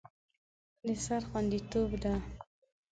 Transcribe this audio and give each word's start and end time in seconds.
د 0.85 0.87
سر 1.05 1.21
خوندیتوب 1.29 1.89
ده. 2.03 2.13